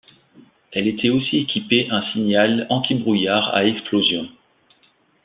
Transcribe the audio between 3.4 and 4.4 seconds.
à explosion.